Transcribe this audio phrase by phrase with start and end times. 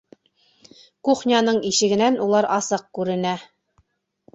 [1.11, 3.41] Кухняның ишегенән улар асыҡ күренә.